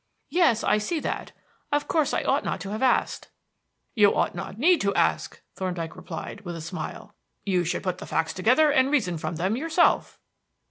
[0.31, 1.31] "Yes, I see that.
[1.71, 3.29] Of course I ought not to have asked."
[3.93, 7.13] "You ought not to need to ask," Thorndyke replied, with a smile;
[7.45, 10.17] "you should put the facts together and reason from them yourself."